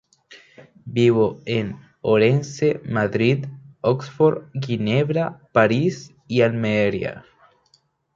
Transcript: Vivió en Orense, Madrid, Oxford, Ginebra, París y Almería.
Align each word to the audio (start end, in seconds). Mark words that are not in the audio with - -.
Vivió 0.83 1.37
en 1.45 1.77
Orense, 2.01 2.81
Madrid, 2.85 3.45
Oxford, 3.81 4.45
Ginebra, 4.59 5.41
París 5.53 6.15
y 6.27 6.41
Almería. 6.41 7.23